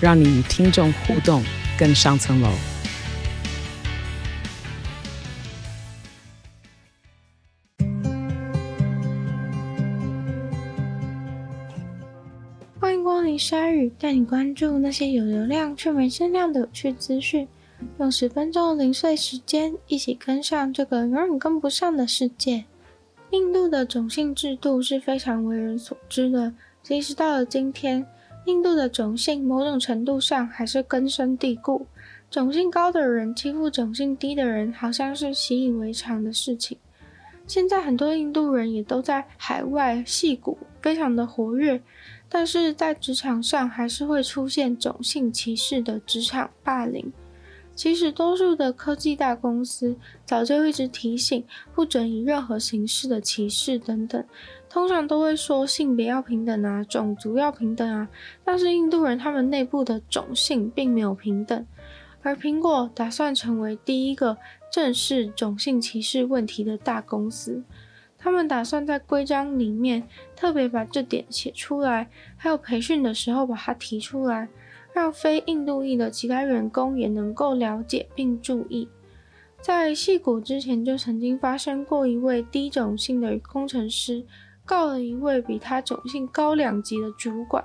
[0.00, 1.42] 让你与听众互动
[1.78, 2.48] 更上层楼。
[12.80, 17.48] 欢迎光临鲨鱼带你关注那些有流量却没声量的有趣资讯，
[17.98, 22.64] 用十分钟零碎时间，一起跟上这个永远跟不上的世界。
[23.30, 28.06] 印度的种姓制度是非常为人所知的，即使到了今天，
[28.48, 31.86] 印度的种姓某种程度上还是根深蒂固。
[32.30, 36.78] 种姓高的人欺负种姓低的人，好像是习以为常的事情。
[37.46, 41.78] 现在很多印度人也都在海外戏骨，非常的活跃。
[42.30, 47.12] 但是在职场上，还是会出现种姓歧视的职场霸凌。
[47.74, 54.22] 其实，多数的科技大公司早就一直提醒，不准以任何形式的歧视等等。
[54.68, 58.08] 通常都会说性别要平等啊，种族要平等啊。
[58.44, 61.66] 但是印度人他们内部的种姓并没有平等。
[62.22, 64.36] 而苹果打算成为第一个
[64.72, 67.62] 正视种姓歧视问题的大公司。
[68.18, 70.02] 他们打算在规章里面
[70.34, 74.48] 特别把这点写出来，还有培训的时候把它提出来，
[74.92, 78.88] 让非印度裔的其他员工也能够了解并注意。
[79.60, 84.24] 在戏谷之前就曾经发生过一位低种姓的工程师
[84.68, 87.64] 告了一位比他种姓高两级的主管，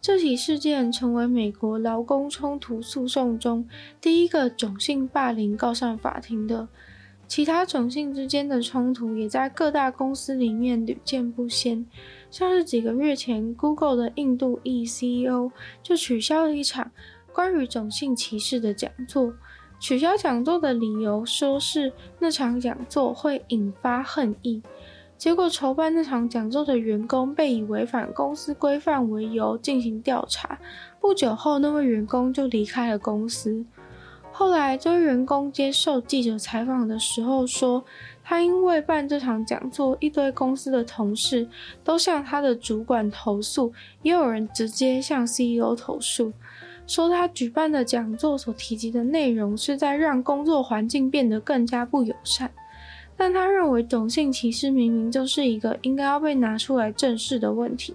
[0.00, 3.68] 这起事件成为美国劳工冲突诉讼中
[4.00, 6.68] 第一个种姓霸凌告上法庭的。
[7.28, 11.86] 其他种姓之间的冲突也在各大公司里面屡见不鲜，
[12.30, 16.90] 像是几个月前，Google 的印度裔 CEO 就取消了一场
[17.32, 19.34] 关于种姓歧视的讲座。
[19.78, 24.60] 取消讲座的理由说是那场讲座会引发恨意，
[25.20, 30.58] 结果筹办那场讲座的员工被以违反公司规范为由进行调查，
[30.98, 33.62] 不久后那位员工就离开了公司。
[34.32, 37.84] 后来，这位员工接受记者采访的时候说，
[38.24, 41.46] 他因为办这场讲座，一堆公司的同事
[41.84, 46.32] 都向他的主管投诉，也有人直接向 CEO 投诉，
[46.86, 52.50] 说他举办的讲座所提及的内容是在让工作环境变得更加不友善。
[53.22, 57.94] 但他认为种姓歧视明明就是一个应该要被拿出来正视的问题。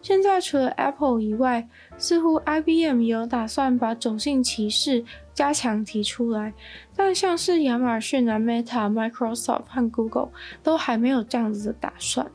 [0.00, 1.68] 现在除了 Apple 以外，
[1.98, 6.54] 似乎 IBM 有打算把种姓歧视加强提出来，
[6.94, 10.28] 但像是亚马逊、啊、Meta、Microsoft 和 Google
[10.62, 12.30] 都还没有这样子的打算。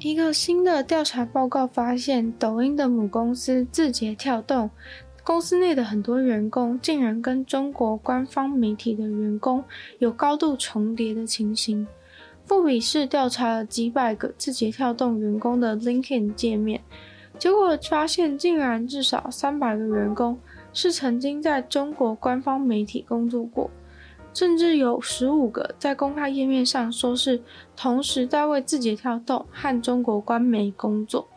[0.00, 4.70] 一个新的调查报告发现，抖音的母公司字节跳动，
[5.28, 9.62] 公司内的很多员工竟然跟中国官方媒体的员工
[9.98, 11.86] 有高度重叠的情形。
[12.46, 16.80] 富比士调查了几百个字节跳动员工的 LinkedIn 界面，
[17.38, 20.38] 结果发现竟然至少三百个员工
[20.72, 23.70] 是曾经在中国官方媒体工作过，
[24.32, 27.38] 甚至有十五个在公开页面上说是
[27.76, 31.28] 同时在为字节跳动和中国官媒工作。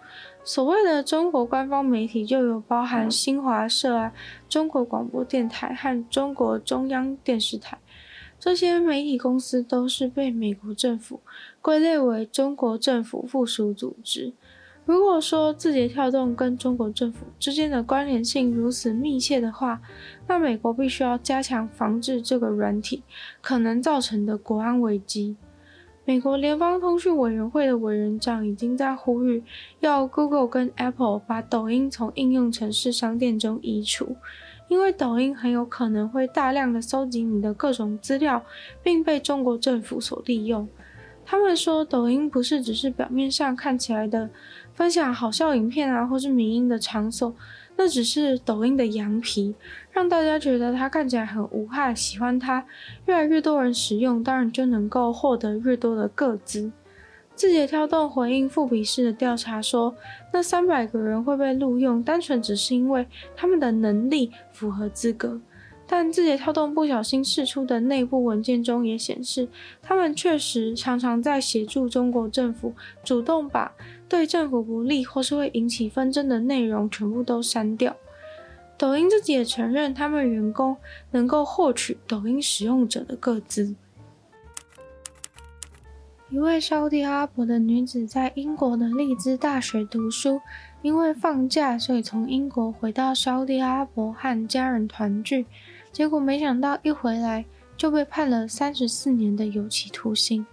[0.44, 4.12] 所谓的中国官方媒体就有包含新华社啊、
[4.50, 7.78] 中国广播电台和中国中央电视台。
[8.40, 11.20] 这些媒体公司都是被美国政府
[11.62, 14.34] 归类为中国政府附属组织。
[14.84, 19.80] 如果说字节跳动跟中国政府之间的关联性如此密切的话，
[20.28, 23.04] 那美国必须要加强防治这个软体
[23.42, 25.38] 可能造成的国安危机。
[26.12, 29.42] 美国联邦通讯委员会的委员长已经在呼吁，
[29.80, 34.18] 要 Google 跟 Apple 把抖音从应用程式商店中移除。
[34.68, 38.44] 因为抖音很有可能会大量的搜集你的各种资料，
[38.84, 40.68] 并被中国政府所利用。
[41.24, 44.30] 他们说，抖音不是只是表面上看起来的
[44.74, 47.36] 分享好笑影片啊，或是迷音的场所，
[47.76, 49.54] 那只是抖音的羊皮，
[49.92, 52.66] 让大家觉得它看起来很无害，喜欢它。
[53.06, 56.72] 越来越多人使用，当然就能够获得越多的个资。
[57.36, 59.96] 字节跳动回应富比士的调查说，
[60.32, 65.40] 那三百个人会被录用，单纯只是因为他们的能力符合资格。
[65.88, 69.48] 但字节跳动不小心释出的内部文件中也显示，
[69.82, 73.72] 他们确实常常在协助中国政府主动把
[74.12, 77.96] 对政府不利或是会引起纷争的内容全部都删掉。
[78.78, 80.76] 抖音自己也承认，他们员工
[81.12, 83.74] 能够获取抖音使用者的个资。
[86.30, 90.42] 一位沙乌地阿拉伯的女子在英国的利兹大学读书，
[90.82, 95.46] 因为放假，所以从英国回到沙乌地阿拉伯和家人团聚。
[95.94, 97.46] 结果没想到一回来
[97.78, 100.46] 就被判了三十四年的有期徒刑，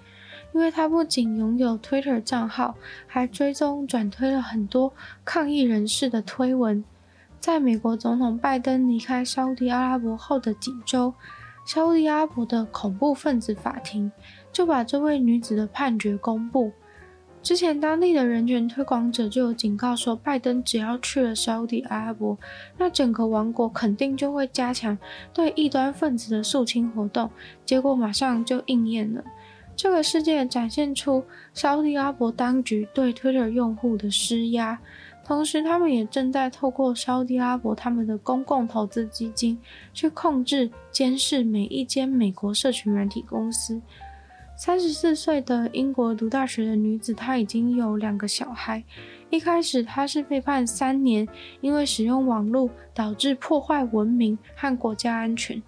[0.53, 2.75] 因为她不仅拥有 Twitter 账号，
[3.07, 4.93] 还追踪转推了很多
[5.25, 6.83] 抗议人士的推文。
[7.41, 11.15] 在美国总统拜登离开沙乌地阿拉伯后的几周，
[11.65, 14.11] 沙乌地阿拉伯的恐怖分子法庭
[14.53, 16.73] 就把这位女子的判决公布。
[17.41, 22.37] 之前，当地的人权推广者就有警告说，拜登只要去了沙乌地阿拉伯，
[22.77, 24.99] 那整个王国肯定就会加强
[25.33, 27.31] 对异端分子的肃清活动。
[27.65, 29.23] 结果马上就应验了。
[29.79, 31.23] 这个事件展现出
[31.55, 34.77] 沙乌地阿拉伯当局对 Twitter 用户的施压，
[35.25, 39.57] 同时他们也正在透过沙乌地阿拉伯他们的公共投资基金
[39.95, 43.81] 去控制、监视每一间美国社群软体公司。
[44.57, 48.83] 三十四岁的英国读大学的女子，她已经有两个小孩。
[49.31, 51.25] 一开始她是被判三年，
[51.61, 55.63] 因为使用网络导致破坏文明和国家安全。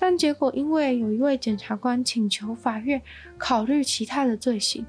[0.00, 3.02] 但结果因为有一位检察官请求法院
[3.36, 4.86] 考虑其他的罪行，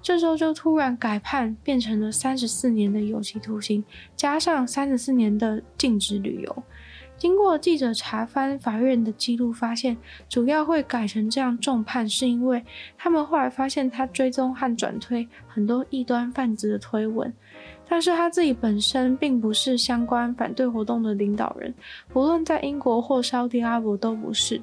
[0.00, 3.84] 这时候就突然改判，变成了三十四年的有期徒刑，
[4.16, 6.62] 加上三十四年的禁止旅游。
[7.16, 9.96] 经过记者查翻法院的记录，发现
[10.28, 12.64] 主要会改成这样重判，是因为
[12.96, 17.32] 他们后来发现他追踪和转推很多异端分子的推文，
[17.88, 21.72] 但是他自己本身并不是相关反对活动的领导人，
[22.12, 24.60] 不论在英国或沙特阿拉伯都不是。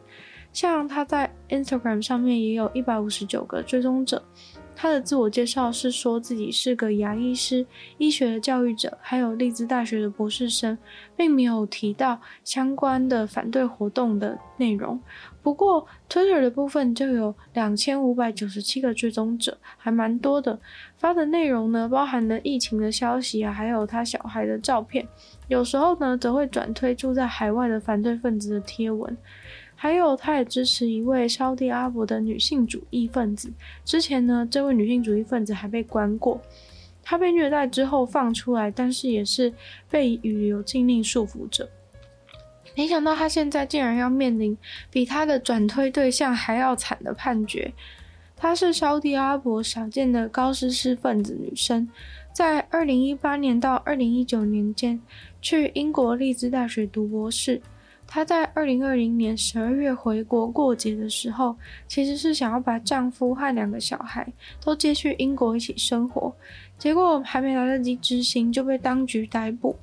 [0.53, 4.21] 像他在 Instagram 上面也有一百五十九个追踪者。
[4.81, 7.63] 他的自我介绍是说自己是个牙医师、
[7.99, 10.75] 医学的教育者，还有利兹大学的博士生，
[11.15, 14.99] 并没有提到相关的反对活动的内容。
[15.43, 20.59] 不过，Twitter 的部分就有两千五百九十七个追踪者，还蛮多的。
[20.97, 25.07] 发的内容呢，包含了疫情的消息啊，还有他小孩的照片。
[25.47, 29.15] 有时候呢，则会转推住在海外的反对分子的贴文。
[29.83, 33.51] 还有，他也支持一位沙地阿伯的女性主义分子。
[33.83, 36.39] 之前呢，这位女性主义分子还被关过。
[37.01, 39.51] 她被虐待之后放出来，但是也是
[39.89, 41.67] 被旅游禁令束缚着。
[42.75, 44.55] 没想到她现在竟然要面临
[44.91, 47.73] 比她的转推对象还要惨的判决。
[48.35, 51.89] 她是沙地阿伯少见的高知识分子女生，
[52.31, 55.01] 在二零一八年到二零一九年间，
[55.41, 57.59] 去英国利兹大学读博士。
[58.13, 61.55] 她在二零二零年十二月回国过节的时候，
[61.87, 64.27] 其实是想要把丈夫和两个小孩
[64.61, 66.35] 都接去英国一起生活，
[66.77, 69.77] 结果还没来得及执行就被当局逮捕。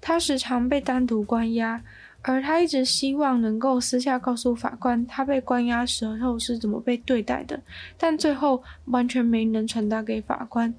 [0.00, 1.82] 她时常被单独关押，
[2.22, 7.60] 而她一直希望能够私下告诉法官她被关押时候是怎么被对待的，
[7.98, 10.72] 但最后完全没能传达给法官。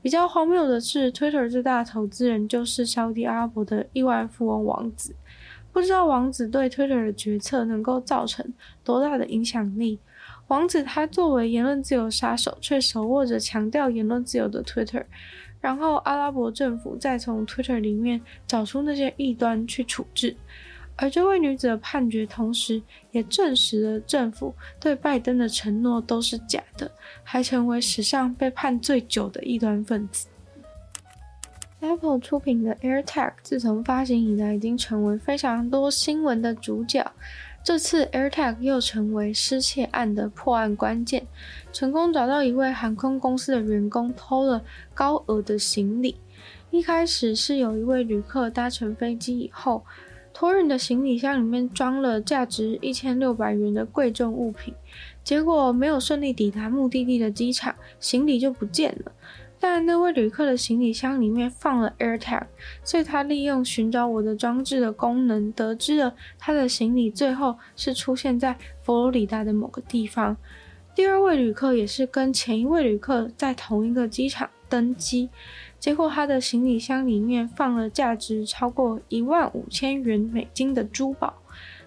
[0.00, 5.14] 比较荒谬的是，Twitter 最大的投资人就是沙乌地阿拉伯的亿万富翁王子。
[5.72, 8.44] 不知道王子对 Twitter 的决策能够造成
[8.82, 9.98] 多大的影响力？
[10.48, 15.04] 王子他作为言论自由杀手，却手握着强调言论自由的 Twitter，
[15.60, 20.34] 然后阿拉伯政府再从 Twitter 里面找出那些异端去处置。
[20.96, 22.82] 而这位女子的判决，同时
[23.12, 26.90] 也证实了政府对拜登的承诺都是假的，
[27.22, 30.26] 还成为史上被判最久的异端分子。
[31.80, 37.12] Apple 出品的 AirTag 自从发行以来，已经成为非常多新闻的主角。
[37.62, 41.26] 这次 AirTag 又成为失窃案的破案关键，
[41.72, 46.16] 成功找到一位航空公司的员工偷了高额的行李。
[46.70, 49.84] 一开始是有一位旅客搭乘飞机以后，
[50.32, 54.74] 托运的行李箱里面装了价值一千六百元的贵重物品，
[55.22, 59.12] 结果没有顺利抵达目的地的机场，行李就不见了。
[59.60, 62.46] 但那位旅客的行李箱里面放了 AirTag，
[62.84, 70.36] 所以他利用寻找我的装置的功能，得知了他的行李最后是出现在佛罗里达的某个地方。
[70.94, 75.28] 第二位旅客也是跟前一位旅客在同一个机场登机，
[75.78, 81.34] 结果他的行李箱里面放了价值超过一万五千元美金的珠宝。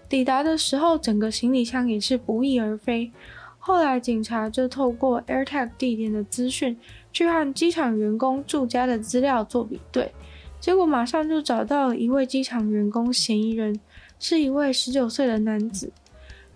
[0.07, 3.11] 抵达的时候，整个行李箱也是不翼而飞。
[3.59, 6.77] 后来警察就透过 AirTag 地点的资讯，
[7.11, 10.13] 去和机场员工住家的资料做比对，
[10.59, 13.79] 结果马上就找到了一位机场员工嫌疑人，
[14.19, 15.91] 是一位十九岁的男子。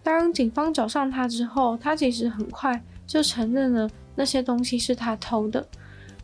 [0.01, 5.65] 当警方找上他之后，他其实很快就承认了那些东西是他偷的。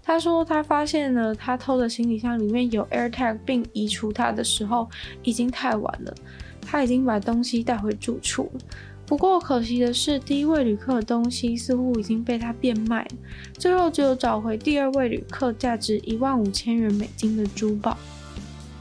[0.03, 4.89] 他说他发现了他偷的行李箱里面有 AirTag，并移除它的时候
[5.23, 6.13] 已经太晚了，
[6.61, 8.61] 他已经把东西带回住处了。
[9.05, 13.05] 不过可惜的是，第一位旅客的东西似乎已经被他变卖，
[13.53, 17.97] 最后只有找回第二位旅客价值一万五千元美金的珠宝。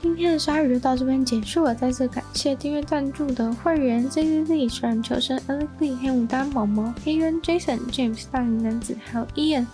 [0.02, 9.66] 今天的鲨鱼就到这边结束了，再次感谢订阅赞助的会员 Z Z Z、水人求生、Alex、黑牡丹、毛毛、黑渊、Jason、James、大龄男子，还有 Ian。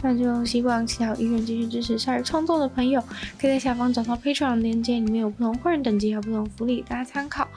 [0.00, 3.02] 那就希望其他有意愿继续支持鲨鱼创作的朋友，
[3.38, 7.48] 可以在下方找到 Patreon 链接，里面有不同会员等级和不同福利，大家参考。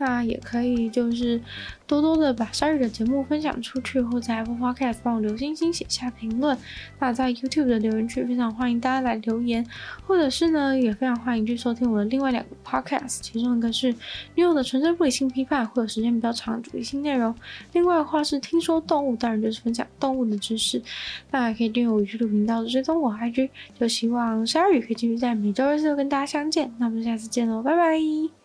[0.00, 1.40] 那也可以就是
[1.84, 6.56] 多多的把鲨鱼的节目分享出去，或在 Apple Podcast 帮我留星星、写下评论。
[7.00, 9.66] 那在 YouTube 的留言区非常欢迎大家来留言，
[10.06, 13.92] 或者是呢也非常欢迎去收听我的另外两个 Podcast，其中一个是
[14.36, 17.34] 女友的纯粹不理性批判，会有时间比较长的主题性内容；
[17.72, 20.80] 另外的话是听说动物，当然就是分享动物的知识。
[21.28, 21.87] 大家可以订阅。
[21.88, 26.72] 我鱼的频道追踪我 IG，就希望鲨鱼可以继续在每周二四跟大家相见。
[26.78, 28.37] 那我们下次见喽，拜拜。